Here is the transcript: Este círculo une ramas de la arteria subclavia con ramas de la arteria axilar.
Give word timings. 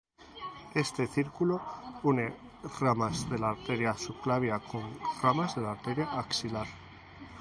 Este 0.83 1.03
círculo 1.15 1.57
une 2.09 2.25
ramas 2.81 3.17
de 3.29 3.37
la 3.41 3.49
arteria 3.55 3.93
subclavia 4.05 4.57
con 4.71 4.85
ramas 5.21 5.51
de 5.55 5.61
la 5.63 5.73
arteria 5.75 6.07
axilar. 6.23 6.69